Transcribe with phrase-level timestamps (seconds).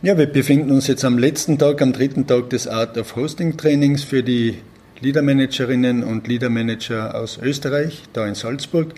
[0.00, 3.56] Ja, wir befinden uns jetzt am letzten Tag, am dritten Tag des Art of Hosting
[3.56, 4.58] Trainings für die
[5.00, 8.94] Leadermanagerinnen und Leadermanager aus Österreich, da in Salzburg.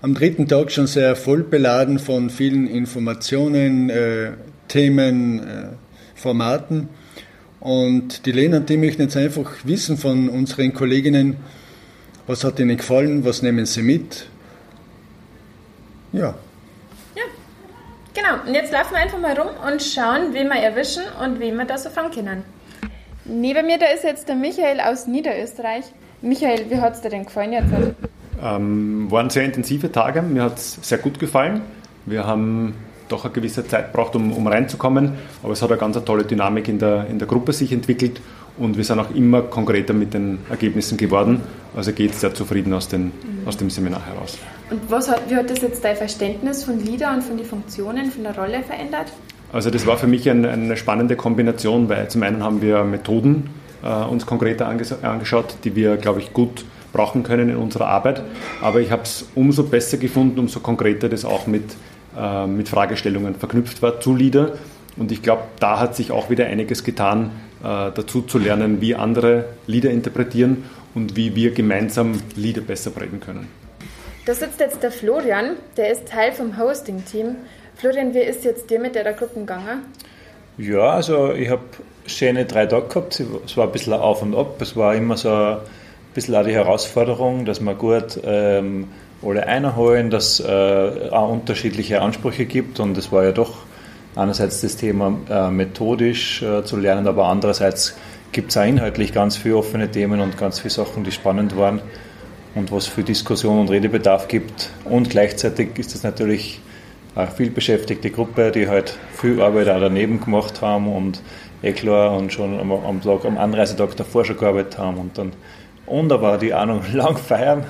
[0.00, 4.30] Am dritten Tag schon sehr voll beladen von vielen Informationen, äh,
[4.66, 5.66] Themen, äh,
[6.14, 6.88] Formaten.
[7.60, 11.36] Und die Lena und die möchten jetzt einfach wissen von unseren Kolleginnen,
[12.26, 14.24] was hat ihnen gefallen, was nehmen sie mit.
[16.14, 16.34] Ja.
[18.18, 18.42] Genau.
[18.46, 21.66] Und jetzt laufen wir einfach mal rum und schauen, wen wir erwischen und wen wir
[21.66, 22.42] da so fangen können.
[23.24, 25.84] Neben mir, da ist jetzt der Michael aus Niederösterreich.
[26.20, 27.68] Michael, wie hat es dir denn gefallen jetzt?
[28.42, 30.22] Ähm, waren sehr intensive Tage.
[30.22, 31.60] Mir hat es sehr gut gefallen.
[32.06, 32.74] Wir haben
[33.08, 35.12] doch eine gewisse Zeit braucht, um, um reinzukommen.
[35.42, 38.20] Aber es hat eine ganz tolle Dynamik in der, in der Gruppe sich entwickelt
[38.58, 41.40] und wir sind auch immer konkreter mit den Ergebnissen geworden.
[41.76, 43.12] Also geht sehr zufrieden aus, den, mhm.
[43.46, 44.38] aus dem Seminar heraus.
[44.70, 48.24] Und hat, wie hat das jetzt dein Verständnis von LIDA und von den Funktionen, von
[48.24, 49.12] der Rolle verändert?
[49.52, 53.48] Also das war für mich ein, eine spannende Kombination, weil zum einen haben wir Methoden
[53.82, 58.22] äh, uns konkreter angeschaut, die wir, glaube ich, gut brauchen können in unserer Arbeit.
[58.60, 61.64] Aber ich habe es umso besser gefunden, umso konkreter das auch mit
[62.18, 64.52] äh, mit Fragestellungen verknüpft war zu LIDA.
[64.96, 67.30] Und ich glaube, da hat sich auch wieder einiges getan,
[67.62, 73.20] äh, dazu zu lernen, wie andere Lieder interpretieren und wie wir gemeinsam Lieder besser prägen
[73.20, 73.48] können.
[74.26, 77.36] Da sitzt jetzt der Florian, der ist Teil vom Hosting-Team.
[77.76, 79.84] Florian, wie ist jetzt dir mit der Gruppe gegangen?
[80.58, 81.62] Ja, also ich habe
[82.06, 83.22] schöne drei Tage gehabt.
[83.46, 84.60] Es war ein bisschen auf und ab.
[84.60, 85.58] Es war immer so ein
[86.14, 88.88] bisschen auch die Herausforderung, dass man gut ähm,
[89.22, 93.58] alle einholen, dass es äh, auch unterschiedliche Ansprüche gibt und es war ja doch
[94.14, 97.96] einerseits das Thema äh, methodisch äh, zu lernen, aber andererseits
[98.32, 101.80] gibt es auch inhaltlich ganz viele offene Themen und ganz viele Sachen, die spannend waren
[102.54, 104.70] und was für Diskussion und Redebedarf gibt.
[104.84, 106.60] Und gleichzeitig ist es natürlich
[107.14, 111.22] eine viel beschäftigte Gruppe, die halt viel Arbeit auch daneben gemacht haben und
[111.62, 115.32] eh und schon am, am, Tag, am Anreisetag davor schon gearbeitet haben und dann
[115.86, 117.64] und aber die Ahnung lang feiern.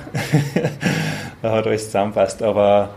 [1.43, 2.41] Hat alles zusammenpasst.
[2.41, 2.89] Aber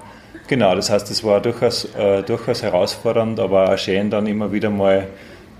[0.48, 4.70] genau, das heißt, es war durchaus, äh, durchaus herausfordernd, aber auch schön dann immer wieder
[4.70, 5.06] mal,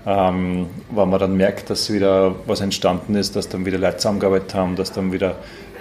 [0.05, 4.53] ähm, wenn man dann merkt, dass wieder was entstanden ist, dass dann wieder Leute zusammengearbeitet
[4.53, 5.35] haben, dass dann wieder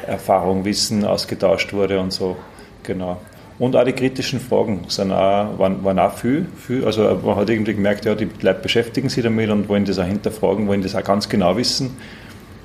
[0.06, 2.36] Erfahrung, Wissen ausgetauscht wurde und so.
[2.82, 3.20] Genau.
[3.58, 6.84] Und auch die kritischen Fragen sind auch, waren, waren auch viel, viel.
[6.84, 10.04] Also man hat irgendwie gemerkt, ja, die Leute beschäftigen sich damit und wollen das auch
[10.04, 11.96] hinterfragen, wollen das auch ganz genau wissen.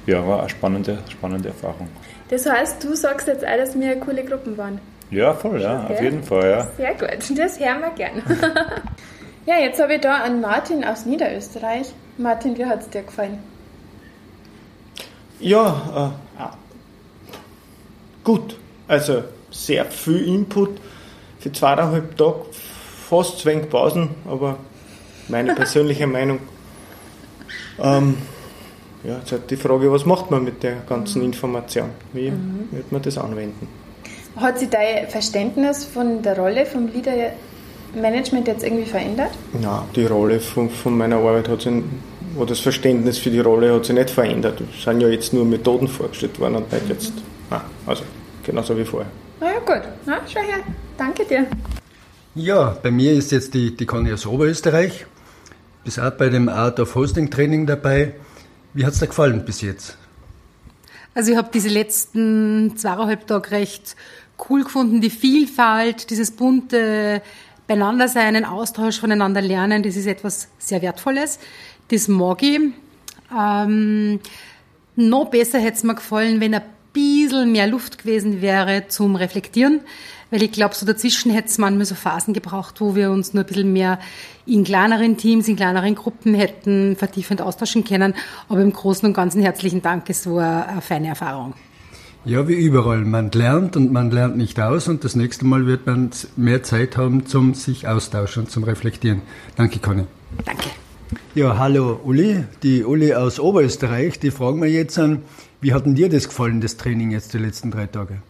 [0.07, 1.89] Ja, war eine spannende, spannende Erfahrung.
[2.29, 4.79] Das heißt, du sagst jetzt auch, dass wir coole Gruppen waren.
[5.11, 5.93] Ja, voll, ja, okay.
[5.93, 6.67] auf jeden Fall, ja.
[6.77, 8.23] Sehr gut, das hören wir gern.
[9.45, 11.93] ja, jetzt habe ich da einen Martin aus Niederösterreich.
[12.17, 13.39] Martin, wie hat es dir gefallen?
[15.39, 16.43] Ja, äh,
[18.23, 18.57] gut.
[18.87, 20.79] Also sehr viel Input
[21.39, 22.45] für zweieinhalb Tage,
[23.09, 24.57] fast zwei Pausen, aber
[25.27, 26.39] meine persönliche Meinung.
[27.79, 28.17] Ähm,
[29.03, 31.89] ja, jetzt halt die Frage, was macht man mit der ganzen Information?
[32.13, 32.67] Wie mhm.
[32.71, 33.67] wird man das anwenden?
[34.35, 37.31] Hat sich dein Verständnis von der Rolle vom Leader
[37.95, 39.31] Management jetzt irgendwie verändert?
[39.53, 41.73] Nein, die Rolle von, von meiner Arbeit hat sich,
[42.35, 44.61] oder das Verständnis für die Rolle hat sich nicht verändert.
[44.75, 46.91] Es sind ja jetzt nur Methoden vorgestellt worden und nicht mhm.
[46.91, 47.13] jetzt,
[47.49, 48.03] nein, also
[48.43, 49.09] genauso wie vorher.
[49.39, 49.87] Na ja, gut.
[50.05, 50.59] Na, schau her.
[50.97, 51.45] Danke dir.
[52.35, 55.05] Ja, bei mir ist jetzt die, die Conny aus Oberösterreich.
[55.85, 58.13] Ist auch bei dem Art of Hosting Training dabei.
[58.77, 59.97] Wie hat es dir gefallen bis jetzt?
[61.15, 63.95] Also ich habe diese letzten zweieinhalb Tage recht
[64.47, 65.01] cool gefunden.
[65.01, 67.23] Die Vielfalt, dieses bunte
[67.65, 71.39] Beieinandersein, ein Austausch voneinander lernen, das ist etwas sehr Wertvolles.
[71.87, 72.59] Das mag ich.
[73.35, 74.19] Ähm,
[74.95, 76.61] noch besser hätte es mir gefallen, wenn ein
[77.29, 79.81] bisschen mehr Luft gewesen wäre zum Reflektieren.
[80.29, 83.43] Weil ich glaube, so dazwischen hätte es manchmal so Phasen gebraucht, wo wir uns nur
[83.43, 83.97] ein bisschen mehr
[84.45, 88.13] in kleineren Teams, in kleineren Gruppen hätten vertiefend austauschen können.
[88.49, 91.53] Aber im Großen und Ganzen herzlichen Dank, es war eine feine Erfahrung.
[92.25, 93.05] Ja, wie überall.
[93.05, 96.97] Man lernt und man lernt nicht aus und das nächste Mal wird man mehr Zeit
[96.97, 99.21] haben zum sich austauschen und zum Reflektieren.
[99.55, 100.03] Danke, Conny.
[100.43, 100.67] Danke.
[101.35, 102.43] Ja, hallo Uli.
[102.63, 105.21] Die Uli aus Oberösterreich, die fragen wir jetzt an,
[105.61, 108.21] wie hat denn dir das gefallen, das Training jetzt die letzten drei Tage?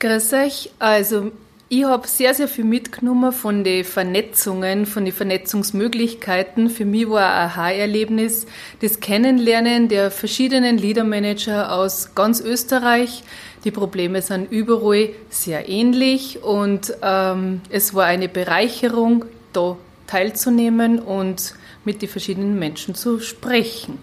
[0.00, 0.70] Grüß euch.
[0.78, 1.32] Also,
[1.68, 6.68] ich habe sehr, sehr viel mitgenommen von den Vernetzungen, von den Vernetzungsmöglichkeiten.
[6.68, 8.46] Für mich war ein Aha-Erlebnis
[8.80, 13.24] das Kennenlernen der verschiedenen Leadermanager aus ganz Österreich.
[13.64, 19.24] Die Probleme sind überall sehr ähnlich und ähm, es war eine Bereicherung,
[19.54, 21.54] da teilzunehmen und
[21.84, 23.98] mit den verschiedenen Menschen zu sprechen.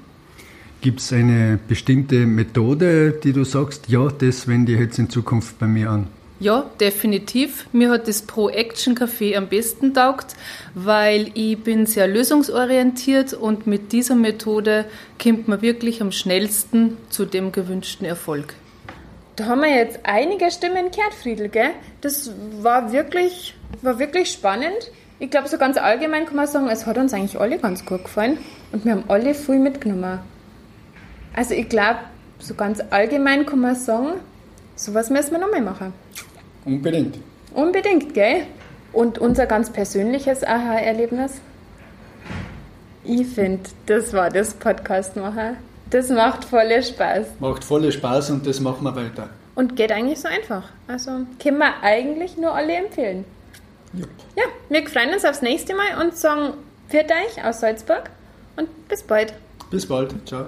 [0.81, 5.60] Gibt es eine bestimmte Methode, die du sagst, ja, das wende ich jetzt in Zukunft
[5.60, 6.07] bei mir an?
[6.39, 7.68] Ja, definitiv.
[7.72, 10.36] Mir hat das Pro-Action-Café am besten taugt,
[10.74, 14.86] weil ich bin sehr lösungsorientiert und mit dieser Methode
[15.22, 18.56] kommt man wirklich am schnellsten zu dem gewünschten Erfolg.
[19.36, 21.69] Da haben wir jetzt einige Stimmen gehört, Friedel, gell?
[22.01, 23.54] Das war wirklich,
[23.84, 24.92] war wirklich spannend.
[25.19, 28.06] Ich glaube, so ganz allgemein kann man sagen, es hat uns eigentlich alle ganz gut
[28.06, 28.39] gefallen
[28.72, 30.22] und wir haben alle viel mitgenommen.
[31.33, 32.00] Also ich glaube,
[32.39, 34.19] so ganz allgemein kann man sagen,
[34.75, 35.94] sowas müssen wir nochmal machen.
[36.66, 37.18] Unbedingt.
[37.54, 38.44] Unbedingt, gell?
[38.94, 41.33] Und unser ganz persönliches Aha-Erlebnis?
[43.04, 45.57] Ich finde, das war das Podcast machen.
[45.89, 47.28] Das macht voll Spaß.
[47.39, 49.30] Macht voll Spaß und das machen wir weiter.
[49.56, 50.69] Und geht eigentlich so einfach.
[50.88, 51.12] Also
[51.42, 53.25] können wir eigentlich nur alle empfehlen.
[53.94, 54.06] Ja.
[54.38, 56.54] Ja, wir freuen uns aufs nächste Mal und sagen
[56.88, 58.10] für euch aus Salzburg
[58.56, 59.34] und bis bald.
[59.69, 60.13] Bis bald.
[60.25, 60.45] Ciao.